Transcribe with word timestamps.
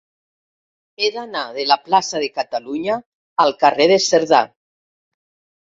He 1.03 1.09
d'anar 1.17 1.43
de 1.59 1.67
la 1.73 1.77
plaça 1.89 2.23
de 2.25 2.31
Catalunya 2.41 2.97
al 3.47 3.55
carrer 3.65 3.89
de 3.95 4.03
Cerdà. 4.11 4.43